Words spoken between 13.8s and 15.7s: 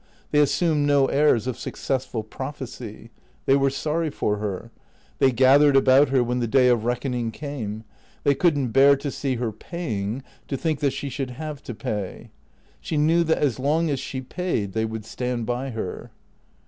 as she paid they would stand by